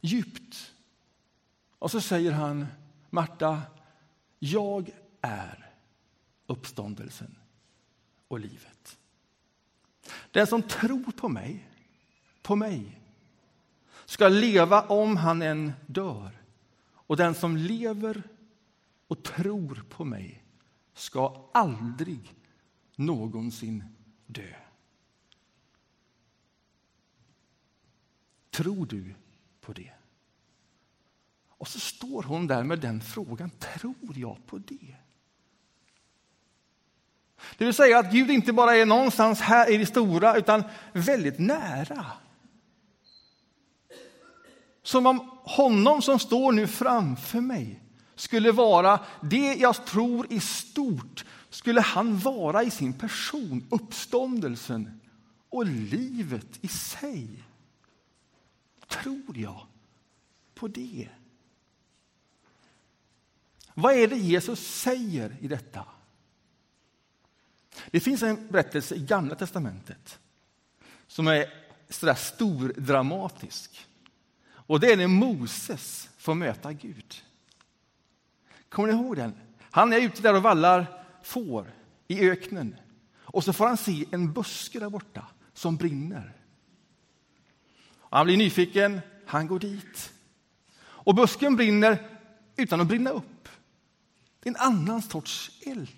djupt. 0.00 0.73
Och 1.84 1.90
så 1.90 2.00
säger 2.00 2.32
han, 2.32 2.66
Marta, 3.10 3.62
jag 4.38 4.90
är 5.20 5.70
uppståndelsen 6.46 7.36
och 8.28 8.40
livet. 8.40 8.98
Den 10.30 10.46
som 10.46 10.62
tror 10.62 11.12
på 11.12 11.28
mig, 11.28 11.68
på 12.42 12.56
mig, 12.56 13.00
ska 14.04 14.28
leva 14.28 14.82
om 14.82 15.16
han 15.16 15.42
än 15.42 15.72
dör. 15.86 16.30
Och 16.86 17.16
den 17.16 17.34
som 17.34 17.56
lever 17.56 18.22
och 19.08 19.22
tror 19.22 19.84
på 19.88 20.04
mig 20.04 20.44
ska 20.94 21.50
aldrig 21.54 22.34
någonsin 22.96 23.84
dö. 24.26 24.54
Tror 28.50 28.86
du 28.86 29.14
på 29.60 29.72
det? 29.72 29.92
Och 31.58 31.68
så 31.68 31.80
står 31.80 32.22
hon 32.22 32.46
där 32.46 32.62
med 32.62 32.78
den 32.78 33.00
frågan. 33.00 33.50
Tror 33.50 34.16
jag 34.16 34.46
på 34.46 34.58
det? 34.58 34.96
Det 37.56 37.64
vill 37.64 37.74
säga 37.74 37.98
att 37.98 38.12
Gud 38.12 38.30
inte 38.30 38.52
bara 38.52 38.76
är 38.76 38.86
någonstans 38.86 39.40
här 39.40 39.70
i 39.70 39.76
det 39.76 39.86
stora, 39.86 40.36
utan 40.36 40.64
väldigt 40.92 41.38
nära. 41.38 42.06
Som 44.82 45.06
om 45.06 45.30
honom 45.42 46.02
som 46.02 46.18
står 46.18 46.52
nu 46.52 46.66
framför 46.66 47.40
mig 47.40 47.80
skulle 48.14 48.52
vara 48.52 49.00
det 49.22 49.54
jag 49.54 49.86
tror 49.86 50.32
i 50.32 50.40
stort, 50.40 51.24
skulle 51.50 51.80
han 51.80 52.18
vara 52.18 52.62
i 52.62 52.70
sin 52.70 52.92
person, 52.92 53.66
uppståndelsen 53.70 55.00
och 55.50 55.66
livet 55.66 56.58
i 56.60 56.68
sig. 56.68 57.44
Tror 58.88 59.36
jag 59.36 59.66
på 60.54 60.68
det? 60.68 61.08
Vad 63.74 63.94
är 63.94 64.08
det 64.08 64.16
Jesus 64.16 64.80
säger 64.80 65.36
i 65.40 65.48
detta? 65.48 65.84
Det 67.90 68.00
finns 68.00 68.22
en 68.22 68.48
berättelse 68.48 68.94
i 68.94 69.00
Gamla 69.00 69.34
testamentet 69.34 70.18
som 71.06 71.26
är 71.26 71.46
sådär 71.88 72.14
stordramatisk. 72.14 73.86
Och 74.46 74.80
det 74.80 74.92
är 74.92 74.96
när 74.96 75.06
Moses 75.06 76.10
får 76.18 76.34
möta 76.34 76.72
Gud. 76.72 77.14
Kommer 78.68 78.92
ni 78.92 78.94
ihåg 78.94 79.16
den? 79.16 79.34
Han 79.60 79.92
är 79.92 80.00
ute 80.00 80.22
där 80.22 80.34
och 80.34 80.42
vallar 80.42 81.04
får 81.22 81.72
i 82.08 82.30
öknen. 82.30 82.76
Och 83.16 83.44
så 83.44 83.52
får 83.52 83.66
han 83.66 83.76
se 83.76 84.04
en 84.10 84.32
buske 84.32 84.78
där 84.78 84.90
borta 84.90 85.26
som 85.52 85.76
brinner. 85.76 86.32
Han 88.10 88.26
blir 88.26 88.36
nyfiken, 88.36 89.00
han 89.26 89.46
går 89.46 89.58
dit. 89.58 90.12
Och 90.76 91.14
busken 91.14 91.56
brinner 91.56 92.10
utan 92.56 92.80
att 92.80 92.86
brinna 92.86 93.10
upp. 93.10 93.33
Det 94.44 94.50
är 94.50 94.54
en 94.54 94.60
annan 94.60 95.02
sorts 95.02 95.50
eld. 95.66 95.88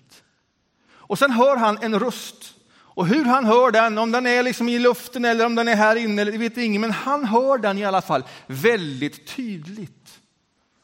Och 0.89 1.19
sen 1.19 1.31
hör 1.31 1.57
han 1.57 1.77
en 1.81 1.99
röst. 1.99 2.53
Och 2.69 3.07
hur 3.07 3.25
han 3.25 3.45
hör 3.45 3.71
den, 3.71 3.97
om 3.97 4.11
den 4.11 4.25
är 4.25 4.43
liksom 4.43 4.69
i 4.69 4.79
luften 4.79 5.25
eller 5.25 5.45
om 5.45 5.55
den 5.55 5.67
är 5.67 5.75
här 5.75 5.95
inne, 5.95 6.23
det 6.23 6.37
vet 6.37 6.57
ingen, 6.57 6.81
men 6.81 6.91
han 6.91 7.25
hör 7.25 7.57
den 7.57 7.77
i 7.77 7.85
alla 7.85 8.01
fall 8.01 8.23
väldigt 8.47 9.27
tydligt. 9.27 10.19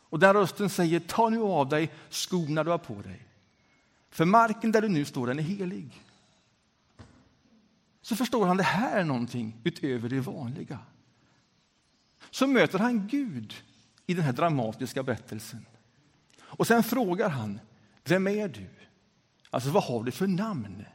Och 0.10 0.20
den 0.20 0.34
rösten 0.34 0.70
säger, 0.70 1.00
ta 1.00 1.29
nu 1.29 1.41
av 1.41 1.70
dig 1.70 1.91
skorna 2.10 2.63
du 2.63 2.72
har 2.72 2.77
på 2.77 3.01
dig. 3.01 3.27
För 4.10 4.25
marken 4.25 4.72
där 4.72 4.82
du 4.82 4.88
nu 4.88 5.05
står, 5.05 5.27
den 5.27 5.39
är 5.39 5.43
helig. 5.43 6.01
Så 8.01 8.15
förstår 8.15 8.46
han, 8.46 8.58
det 8.58 8.63
här 8.63 9.00
är 9.00 9.03
någonting 9.03 9.58
utöver 9.63 10.10
det 10.10 10.20
vanliga. 10.20 10.79
Så 12.32 12.48
möter 12.48 12.79
han 12.79 13.08
Gud 13.08 13.53
i 14.05 14.13
den 14.13 14.24
här 14.24 14.34
dramatiska 14.34 15.03
berättelsen. 15.03 15.65
Och 16.57 16.67
sen 16.67 16.83
frågar 16.83 17.29
han, 17.29 17.60
vem 18.03 18.27
är 18.27 18.48
du? 18.48 18.69
Alltså 19.50 19.69
vad 19.69 19.83
har 19.83 20.03
du 20.03 20.12
för 20.12 20.27
namn? 20.27 20.86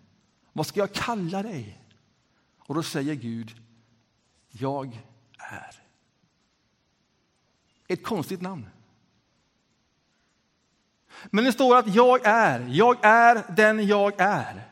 Vad 0.53 0.67
ska 0.67 0.81
jag 0.81 0.93
kalla 0.93 1.43
dig? 1.43 1.85
Och 2.59 2.75
då 2.75 2.83
säger 2.83 3.15
Gud, 3.15 3.63
jag 4.49 5.01
är. 5.39 5.83
Ett 7.89 8.03
konstigt 8.03 8.41
namn. 8.41 8.67
Men 11.31 11.45
det 11.45 11.53
står 11.53 11.77
att 11.77 11.95
jag 11.95 12.27
är, 12.27 12.67
jag 12.69 13.05
är 13.05 13.55
den 13.57 13.87
jag 13.87 14.21
är. 14.21 14.69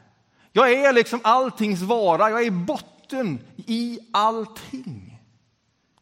Jag 0.53 0.73
är 0.73 0.93
liksom 0.93 1.21
alltings 1.25 1.81
vara, 1.81 2.31
jag 2.31 2.47
är 2.47 2.51
botten 2.51 3.41
i 3.57 3.99
allting. 4.13 5.23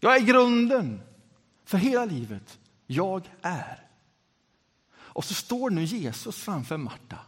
Jag 0.00 0.17
är 0.17 0.21
grunden 0.21 1.00
för 1.64 1.79
hela 1.79 2.05
livet. 2.05 2.59
Jag 2.87 3.31
är. 3.43 3.84
Och 5.14 5.25
så 5.25 5.35
står 5.35 5.71
nu 5.71 5.85
Jesus 5.85 6.37
framför 6.37 6.76
Marta. 6.76 7.18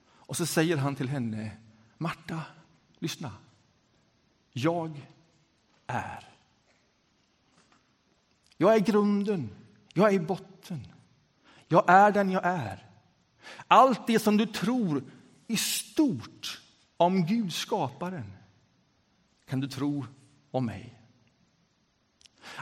Och 0.00 0.36
så 0.36 0.46
säger 0.46 0.76
han 0.76 0.94
till 0.94 1.08
henne, 1.08 1.56
Marta, 1.96 2.42
lyssna. 2.98 3.32
Jag 4.52 5.06
är. 5.86 6.28
Jag 8.56 8.74
är 8.74 8.78
grunden, 8.78 9.50
jag 9.92 10.14
är 10.14 10.20
botten. 10.20 10.86
Jag 11.68 11.90
är 11.90 12.12
den 12.12 12.30
jag 12.30 12.44
är. 12.44 12.86
Allt 13.66 14.06
det 14.06 14.18
som 14.18 14.36
du 14.36 14.46
tror 14.46 15.02
i 15.46 15.56
stort 15.56 16.60
om 16.96 17.26
Gud, 17.26 17.52
skaparen, 17.52 18.32
kan 19.46 19.60
du 19.60 19.68
tro 19.68 20.06
om 20.50 20.66
mig. 20.66 21.00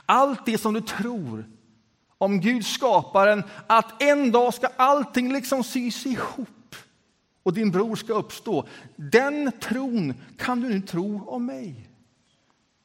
Allt 0.06 0.46
det 0.46 0.58
som 0.58 0.74
du 0.74 0.80
tror 0.80 1.55
om 2.18 2.40
Gud, 2.40 2.66
skaparen, 2.66 3.42
att 3.66 4.02
en 4.02 4.32
dag 4.32 4.54
ska 4.54 4.66
allting 4.76 5.32
liksom 5.32 5.64
sys 5.64 6.06
ihop 6.06 6.76
och 7.42 7.52
din 7.52 7.70
bror 7.70 7.96
ska 7.96 8.12
uppstå. 8.12 8.68
Den 8.96 9.52
tron 9.52 10.14
kan 10.38 10.60
du 10.60 10.68
nu 10.68 10.80
tro 10.80 11.24
om 11.28 11.46
mig. 11.46 11.90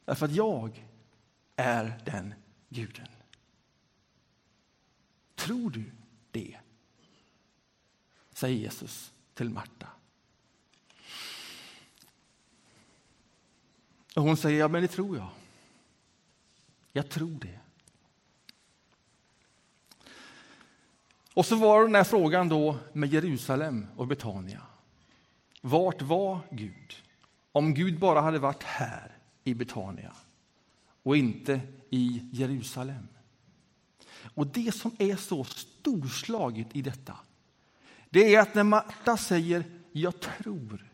Därför 0.05 0.25
att 0.25 0.31
jag 0.31 0.85
är 1.55 2.01
den 2.05 2.33
guden. 2.69 3.07
Tror 5.35 5.69
du 5.69 5.91
det? 6.31 6.57
Säger 8.33 8.57
Jesus 8.57 9.11
till 9.33 9.49
Marta. 9.49 9.87
Och 14.15 14.23
hon 14.23 14.37
säger, 14.37 14.59
ja 14.59 14.67
men 14.67 14.81
det 14.81 14.87
tror 14.87 15.17
jag. 15.17 15.29
Jag 16.91 17.09
tror 17.09 17.39
det. 17.41 17.59
Och 21.33 21.45
så 21.45 21.55
var 21.55 21.83
den 21.83 21.95
här 21.95 22.03
frågan 22.03 22.49
då 22.49 22.77
med 22.93 23.13
Jerusalem 23.13 23.87
och 23.95 24.07
Betania. 24.07 24.61
Vart 25.61 26.01
var 26.01 26.39
Gud? 26.51 26.93
Om 27.51 27.73
Gud 27.73 27.99
bara 27.99 28.21
hade 28.21 28.39
varit 28.39 28.63
här 28.63 29.17
i 29.43 29.53
Betania 29.53 30.13
och 31.03 31.17
inte 31.17 31.61
i 31.89 32.29
Jerusalem. 32.31 33.07
Och 34.35 34.47
det 34.47 34.75
som 34.75 34.91
är 34.99 35.15
så 35.15 35.43
storslaget 35.43 36.67
i 36.75 36.81
detta, 36.81 37.17
det 38.09 38.35
är 38.35 38.41
att 38.41 38.55
när 38.55 38.63
Marta 38.63 39.17
säger 39.17 39.63
jag 39.91 40.19
tror 40.19 40.91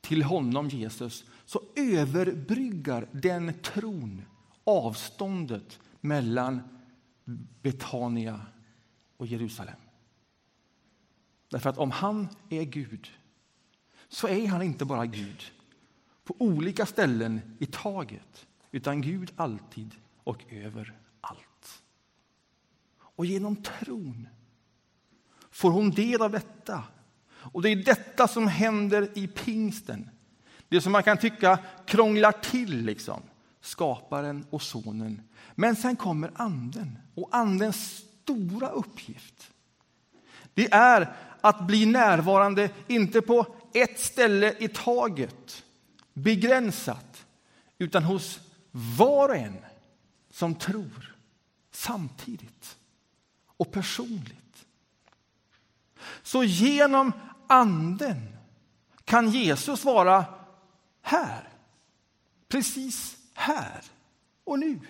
till 0.00 0.22
honom, 0.22 0.68
Jesus, 0.68 1.24
så 1.44 1.62
överbryggar 1.76 3.08
den 3.12 3.54
tron 3.62 4.22
avståndet 4.64 5.78
mellan 6.00 6.75
Betania 7.62 8.46
och 9.16 9.26
Jerusalem. 9.26 9.76
Därför 11.48 11.70
att 11.70 11.78
om 11.78 11.90
han 11.90 12.28
är 12.50 12.62
Gud 12.62 13.10
så 14.08 14.28
är 14.28 14.46
han 14.46 14.62
inte 14.62 14.84
bara 14.84 15.06
Gud 15.06 15.52
på 16.24 16.36
olika 16.38 16.86
ställen 16.86 17.56
i 17.58 17.66
taget 17.66 18.46
utan 18.70 19.00
Gud 19.00 19.32
alltid 19.36 19.94
och 20.24 20.44
överallt. 20.52 21.82
Och 22.98 23.26
genom 23.26 23.56
tron 23.56 24.28
får 25.50 25.70
hon 25.70 25.90
del 25.90 26.22
av 26.22 26.30
detta. 26.32 26.84
Och 27.28 27.62
det 27.62 27.68
är 27.68 27.76
detta 27.76 28.28
som 28.28 28.48
händer 28.48 29.18
i 29.18 29.28
pingsten. 29.28 30.10
Det 30.68 30.80
som 30.80 30.92
man 30.92 31.02
kan 31.02 31.18
tycka 31.18 31.58
krånglar 31.86 32.32
till, 32.32 32.84
liksom 32.84 33.22
skaparen 33.66 34.46
och 34.50 34.62
sonen. 34.62 35.22
Men 35.54 35.76
sen 35.76 35.96
kommer 35.96 36.30
anden 36.34 36.98
och 37.14 37.28
andens 37.32 38.04
stora 38.22 38.68
uppgift. 38.68 39.50
Det 40.54 40.72
är 40.72 41.14
att 41.40 41.66
bli 41.66 41.86
närvarande, 41.86 42.70
inte 42.86 43.22
på 43.22 43.46
ett 43.74 44.00
ställe 44.00 44.54
i 44.58 44.68
taget, 44.68 45.64
begränsat, 46.12 47.26
utan 47.78 48.02
hos 48.02 48.40
var 48.96 49.28
och 49.28 49.36
en 49.36 49.56
som 50.30 50.54
tror 50.54 51.16
samtidigt 51.70 52.76
och 53.46 53.72
personligt. 53.72 54.66
Så 56.22 56.44
genom 56.44 57.12
anden 57.46 58.36
kan 59.04 59.30
Jesus 59.30 59.84
vara 59.84 60.24
här, 61.02 61.48
precis 62.48 63.15
här 63.36 63.80
och 64.44 64.58
nu. 64.58 64.80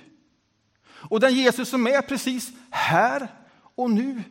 Och 0.86 1.20
den 1.20 1.34
Jesus 1.34 1.68
som 1.68 1.86
är 1.86 2.02
precis 2.02 2.52
här 2.70 3.28
och 3.74 3.90
nu, 3.90 4.22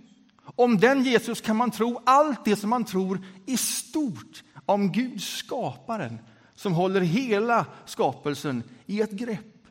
om 0.56 0.78
den 0.78 1.04
Jesus 1.04 1.42
kan 1.42 1.56
man 1.56 1.72
tro 1.72 2.02
allt 2.06 2.46
det 2.46 2.56
som 2.56 2.70
man 2.70 2.86
tror 2.86 3.26
i 3.46 3.58
stort 3.58 4.44
om 4.66 4.92
Gud, 4.92 5.22
skaparen, 5.22 6.20
som 6.56 6.74
håller 6.74 7.02
hela 7.02 7.66
skapelsen 7.86 8.64
i 8.86 9.02
ett 9.02 9.12
grepp, 9.12 9.68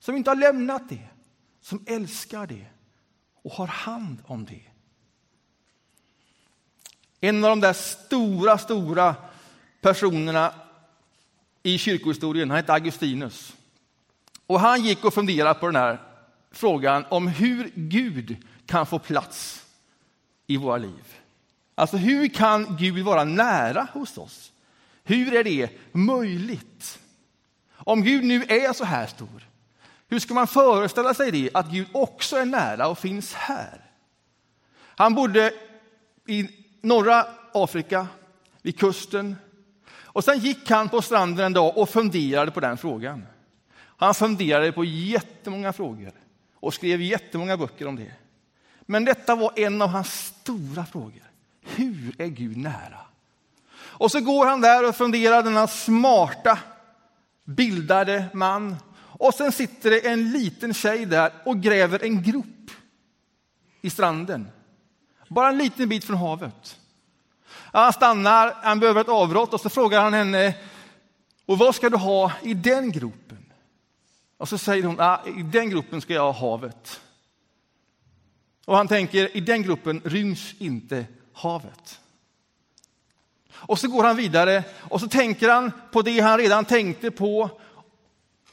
som 0.00 0.16
inte 0.16 0.30
har 0.30 0.36
lämnat 0.36 0.88
det, 0.88 1.08
som 1.60 1.84
älskar 1.86 2.46
det 2.46 2.66
och 3.42 3.52
har 3.52 3.66
hand 3.66 4.18
om 4.24 4.44
det. 4.44 4.62
En 7.20 7.44
av 7.44 7.50
de 7.50 7.60
där 7.60 7.72
stora, 7.72 8.58
stora 8.58 9.14
personerna 9.80 10.54
i 11.62 11.78
kyrkohistorien, 11.78 12.50
han 12.50 12.56
hette 12.56 12.72
Augustinus. 12.72 13.56
Och 14.46 14.60
han 14.60 14.84
gick 14.84 15.04
och 15.04 15.14
funderade 15.14 15.60
på 15.60 15.66
den 15.66 15.76
här 15.76 16.00
frågan 16.50 17.04
om 17.08 17.28
hur 17.28 17.70
Gud 17.74 18.36
kan 18.66 18.86
få 18.86 18.98
plats 18.98 19.66
i 20.46 20.56
våra 20.56 20.76
liv. 20.76 21.16
Alltså 21.74 21.96
hur 21.96 22.28
kan 22.28 22.76
Gud 22.76 23.04
vara 23.04 23.24
nära 23.24 23.88
hos 23.92 24.18
oss? 24.18 24.52
Hur 25.04 25.34
är 25.34 25.44
det 25.44 25.70
möjligt? 25.92 26.98
Om 27.72 28.02
Gud 28.02 28.24
nu 28.24 28.42
är 28.42 28.72
så 28.72 28.84
här 28.84 29.06
stor, 29.06 29.48
hur 30.08 30.18
ska 30.18 30.34
man 30.34 30.46
föreställa 30.46 31.14
sig 31.14 31.30
det, 31.30 31.50
att 31.54 31.70
Gud 31.70 31.86
också 31.92 32.36
är 32.36 32.44
nära 32.44 32.88
och 32.88 32.98
finns 32.98 33.34
här? 33.34 33.90
Han 34.78 35.14
bodde 35.14 35.52
i 36.26 36.48
norra 36.82 37.26
Afrika, 37.52 38.06
vid 38.62 38.78
kusten. 38.78 39.36
Och 40.02 40.24
sen 40.24 40.38
gick 40.38 40.70
han 40.70 40.88
på 40.88 41.02
stranden 41.02 41.46
en 41.46 41.52
dag 41.52 41.76
och 41.76 41.88
funderade 41.88 42.50
på 42.50 42.60
den 42.60 42.78
frågan. 42.78 43.26
Han 43.96 44.14
funderade 44.14 44.72
på 44.72 44.84
jättemånga 44.84 45.72
frågor 45.72 46.12
och 46.54 46.74
skrev 46.74 47.02
jättemånga 47.02 47.56
böcker 47.56 47.88
om 47.88 47.96
det. 47.96 48.12
Men 48.80 49.04
detta 49.04 49.34
var 49.34 49.52
en 49.56 49.82
av 49.82 49.88
hans 49.88 50.26
stora 50.26 50.86
frågor. 50.86 51.30
Hur 51.62 52.14
är 52.18 52.26
Gud 52.26 52.56
nära? 52.56 53.00
Och 53.76 54.10
så 54.10 54.20
går 54.20 54.46
han 54.46 54.60
där 54.60 54.88
och 54.88 54.96
funderar, 54.96 55.42
denna 55.42 55.66
smarta, 55.66 56.58
bildade 57.44 58.24
man. 58.32 58.76
Och 58.96 59.34
sen 59.34 59.52
sitter 59.52 59.90
det 59.90 60.08
en 60.08 60.32
liten 60.32 60.74
tjej 60.74 61.06
där 61.06 61.32
och 61.44 61.60
gräver 61.60 62.04
en 62.04 62.22
grop 62.22 62.70
i 63.80 63.90
stranden. 63.90 64.48
Bara 65.28 65.48
en 65.48 65.58
liten 65.58 65.88
bit 65.88 66.04
från 66.04 66.16
havet. 66.16 66.78
Han 67.52 67.92
stannar, 67.92 68.54
han 68.62 68.80
behöver 68.80 69.00
ett 69.00 69.08
avbrott 69.08 69.54
och 69.54 69.60
så 69.60 69.68
frågar 69.68 70.02
han 70.02 70.14
henne, 70.14 70.54
och 71.46 71.58
vad 71.58 71.74
ska 71.74 71.90
du 71.90 71.96
ha 71.96 72.32
i 72.42 72.54
den 72.54 72.92
gropen? 72.92 73.45
Och 74.36 74.48
så 74.48 74.58
säger 74.58 74.82
hon, 74.82 75.00
ah, 75.00 75.20
i 75.26 75.42
den 75.42 75.70
gruppen 75.70 76.00
ska 76.00 76.14
jag 76.14 76.32
ha 76.32 76.50
havet. 76.50 77.00
Och 78.64 78.76
han 78.76 78.88
tänker, 78.88 79.36
i 79.36 79.40
den 79.40 79.62
gruppen 79.62 80.00
ryms 80.04 80.54
inte 80.58 81.06
havet. 81.32 82.00
Och 83.52 83.78
så 83.78 83.88
går 83.88 84.04
han 84.04 84.16
vidare 84.16 84.64
och 84.78 85.00
så 85.00 85.08
tänker 85.08 85.48
han 85.48 85.72
på 85.92 86.02
det 86.02 86.20
han 86.20 86.38
redan 86.38 86.64
tänkte 86.64 87.10
på. 87.10 87.50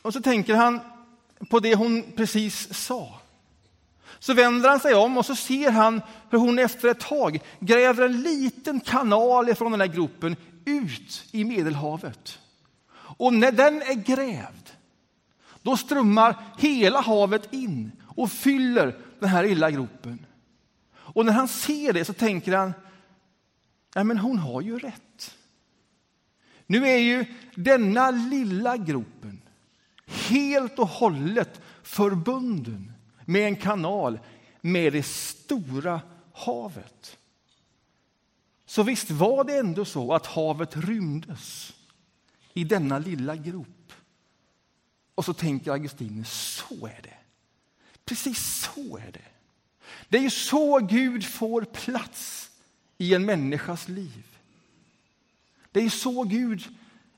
Och 0.01 0.13
så 0.13 0.21
tänker 0.21 0.55
han 0.55 0.79
på 1.49 1.59
det 1.59 1.75
hon 1.75 2.11
precis 2.15 2.73
sa. 2.73 3.19
Så 4.19 4.33
vänder 4.33 4.69
han 4.69 4.79
sig 4.79 4.93
om 4.93 5.17
och 5.17 5.25
så 5.25 5.35
ser 5.35 5.71
han 5.71 6.01
hur 6.29 6.37
hon 6.37 6.59
efter 6.59 6.87
ett 6.87 6.99
tag 6.99 7.39
gräver 7.59 8.05
en 8.05 8.21
liten 8.21 8.79
kanal 8.79 9.55
från 9.55 9.71
den 9.71 9.81
här 9.81 9.87
gropen 9.87 10.35
ut 10.65 11.25
i 11.31 11.43
Medelhavet. 11.43 12.39
Och 12.95 13.33
när 13.33 13.51
den 13.51 13.81
är 13.81 13.93
grävd, 13.93 14.62
då 15.63 15.78
strömmar 15.78 16.43
hela 16.58 17.02
havet 17.02 17.54
in 17.54 17.91
och 18.06 18.32
fyller 18.32 18.97
den 19.19 19.30
här 19.30 19.43
lilla 19.43 19.71
gropen. 19.71 20.26
Och 20.93 21.26
när 21.26 21.34
han 21.34 21.47
ser 21.47 21.93
det 21.93 22.06
så 22.06 22.13
tänker 22.13 22.56
han, 22.56 22.73
nej 23.95 24.04
men 24.04 24.17
hon 24.17 24.38
har 24.38 24.62
ju 24.62 24.80
rätt. 24.80 25.36
Nu 26.65 26.88
är 26.88 26.97
ju 26.97 27.26
denna 27.56 28.12
lilla 28.12 28.78
gropen 28.78 29.41
helt 30.06 30.80
och 30.80 30.88
hållet 30.88 31.62
förbunden 31.84 32.91
med 33.26 33.47
en 33.47 33.56
kanal 33.56 34.19
med 34.62 34.93
det 34.93 35.04
stora 35.04 36.02
havet. 36.34 37.17
Så 38.65 38.84
visst 38.84 39.12
var 39.12 39.43
det 39.43 39.58
ändå 39.58 39.86
så 39.86 40.13
att 40.13 40.26
havet 40.26 40.78
rymdes 40.78 41.73
i 42.54 42.63
denna 42.63 42.99
lilla 42.99 43.36
grop. 43.36 43.82
Och 45.15 45.26
så 45.26 45.34
tänker 45.34 45.71
Augustinus, 45.71 46.63
så 46.69 46.88
är 46.88 46.99
det. 47.04 47.17
Precis 48.06 48.69
så 48.76 48.97
är 48.97 49.12
det. 49.12 49.34
Det 50.10 50.17
är 50.17 50.21
ju 50.21 50.30
så 50.30 50.80
Gud 50.80 51.26
får 51.26 51.62
plats 51.62 52.52
i 52.97 53.13
en 53.13 53.26
människas 53.26 53.88
liv. 53.88 54.38
Det 55.71 55.80
är 55.80 55.89
så 55.89 56.23
Gud 56.23 56.63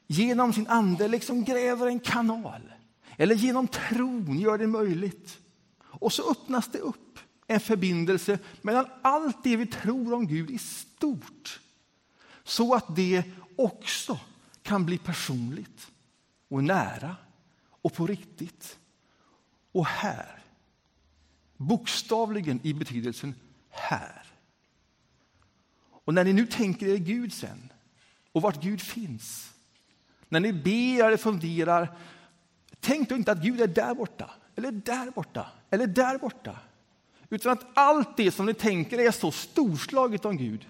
genom 0.08 0.54
sin 0.54 0.68
ande 0.68 1.08
liksom 1.08 1.44
gräver 1.44 1.88
en 1.88 2.00
kanal. 2.00 2.62
Eller 3.18 3.36
genom 3.36 3.68
tron 3.68 4.40
gör 4.40 4.58
det 4.58 4.68
möjligt 4.68 5.38
och 5.82 6.14
så 6.14 6.32
öppnas 6.32 6.68
det 6.72 6.80
upp 6.80 7.20
en 7.48 7.60
förbindelse 7.60 8.40
mellan 8.62 8.86
allt 9.02 9.44
det 9.44 9.58
vi 9.58 9.66
tror 9.66 10.14
om 10.14 10.28
Gud 10.28 10.52
i 10.52 10.58
stort. 10.58 11.60
Så 12.44 12.74
att 12.74 12.96
det 12.96 13.24
också 13.56 14.20
kan 14.62 14.86
bli 14.86 14.98
personligt 14.98 15.88
och 16.50 16.64
nära 16.64 17.16
och 17.86 17.94
på 17.94 18.08
riktigt. 18.08 18.80
Och 19.72 19.86
här. 19.86 20.40
Bokstavligen 21.58 22.60
i 22.64 22.74
betydelsen 22.74 23.36
här. 23.70 24.28
Och 26.06 26.14
när 26.14 26.24
ni 26.24 26.34
nu 26.34 26.48
tänker 26.48 26.88
er 26.88 26.98
Gud 26.98 27.34
sen 27.34 27.74
och 28.32 28.42
vart 28.42 28.62
Gud 28.62 28.82
finns. 28.82 29.54
När 30.30 30.40
ni 30.40 30.54
ber 30.54 31.06
eller 31.06 31.18
funderar, 31.18 31.98
tänk 32.80 33.10
då 33.10 33.16
inte 33.16 33.32
att 33.32 33.42
Gud 33.42 33.62
är 33.62 33.68
där 33.68 33.96
borta 33.96 34.30
eller 34.56 34.72
där 34.72 35.12
borta, 35.12 35.52
eller 35.70 35.88
där 35.88 36.18
borta. 36.18 36.60
Utan 37.30 37.52
att 37.52 37.66
allt 37.74 38.18
det 38.18 38.32
som 38.32 38.46
ni 38.46 38.54
tänker 38.54 39.00
är 39.00 39.12
så 39.12 39.32
storslaget 39.32 40.26
om 40.26 40.38
Gud, 40.38 40.68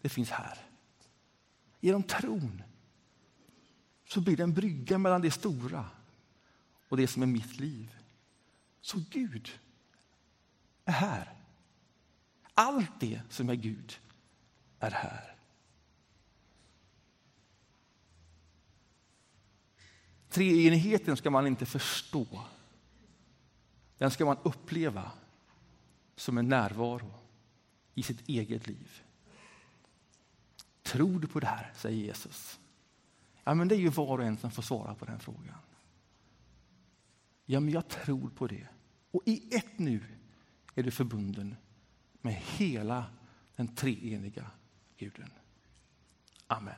det 0.00 0.08
finns 0.08 0.30
här. 0.30 0.58
Genom 1.80 2.02
tron 2.02 2.62
så 4.08 4.20
blir 4.20 4.36
det 4.36 4.42
en 4.42 4.54
brygga 4.54 4.98
mellan 4.98 5.22
det 5.22 5.30
stora 5.30 5.84
och 6.88 6.96
det 6.96 7.06
som 7.06 7.22
är 7.22 7.26
mitt 7.26 7.60
liv. 7.60 7.94
Så 8.80 9.00
Gud 9.10 9.50
är 10.84 10.92
här. 10.92 11.34
Allt 12.54 13.00
det 13.00 13.20
som 13.28 13.48
är 13.48 13.54
Gud 13.54 13.98
är 14.78 14.90
här. 14.90 15.34
Treenigheten 20.28 21.16
ska 21.16 21.30
man 21.30 21.46
inte 21.46 21.66
förstå 21.66 22.44
den 23.98 24.10
ska 24.10 24.24
man 24.24 24.38
uppleva 24.42 25.12
som 26.16 26.38
en 26.38 26.48
närvaro 26.48 27.14
i 27.94 28.02
sitt 28.02 28.28
eget 28.28 28.66
liv. 28.66 29.02
Tror 30.82 31.20
du 31.20 31.26
på 31.26 31.40
det 31.40 31.46
här? 31.46 31.72
säger 31.76 32.04
Jesus. 32.04 32.60
Ja, 33.44 33.54
men 33.54 33.68
det 33.68 33.74
är 33.74 33.78
ju 33.78 33.88
var 33.88 34.18
och 34.18 34.24
en 34.24 34.38
som 34.38 34.50
får 34.50 34.62
svara 34.62 34.94
på 34.94 35.04
den 35.04 35.20
frågan. 35.20 35.58
Ja, 37.50 37.60
men 37.60 37.72
jag 37.72 37.88
tror 37.88 38.30
på 38.30 38.46
det. 38.46 38.66
Och 39.10 39.22
i 39.26 39.54
ett 39.56 39.78
nu 39.78 40.00
är 40.74 40.82
du 40.82 40.90
förbunden 40.90 41.56
med 42.20 42.34
hela 42.34 43.04
den 43.56 43.74
treeniga 43.74 44.50
Guden. 44.96 45.30
Amen. 46.46 46.74